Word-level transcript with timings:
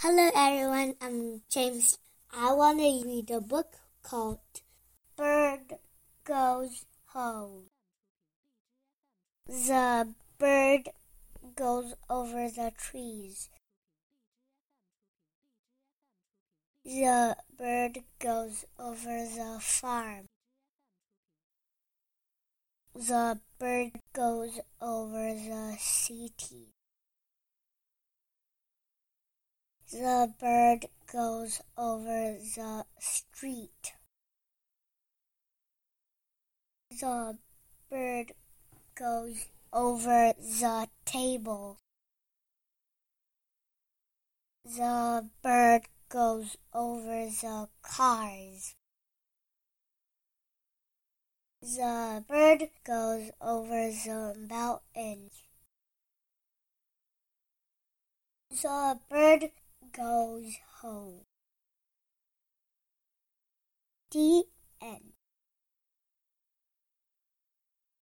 Hello, 0.00 0.30
everyone. 0.32 0.94
I'm 1.00 1.42
James. 1.50 1.98
I 2.32 2.52
want 2.52 2.78
to 2.78 3.02
read 3.04 3.32
a 3.32 3.40
book 3.40 3.74
called 4.00 4.38
Bird 5.16 5.74
Goes 6.22 6.84
Home. 7.06 7.64
The 9.48 10.14
bird 10.38 10.90
goes 11.56 11.94
over 12.08 12.48
the 12.48 12.70
trees. 12.78 13.50
The 16.84 17.36
bird 17.58 17.98
goes 18.20 18.66
over 18.78 19.26
the 19.34 19.58
farm. 19.60 20.26
The 22.94 23.40
bird 23.58 23.98
goes 24.12 24.60
over 24.80 25.34
the 25.34 25.76
city. 25.80 26.77
The 29.90 30.30
bird 30.38 30.84
goes 31.10 31.62
over 31.78 32.36
the 32.36 32.84
street. 33.00 33.94
The 36.90 37.38
bird 37.88 38.32
goes 38.94 39.46
over 39.72 40.34
the 40.38 40.88
table. 41.06 41.78
The 44.66 45.26
bird 45.40 45.88
goes 46.10 46.58
over 46.74 47.30
the 47.30 47.68
cars. 47.80 48.74
The 51.62 52.22
bird 52.28 52.68
goes 52.84 53.30
over 53.40 53.90
the 53.90 54.36
mountains. 54.50 55.44
The 58.50 58.98
bird 59.08 59.50
goes 59.98 60.54
home. 60.80 61.24
The 64.12 64.44
end. 64.80 65.17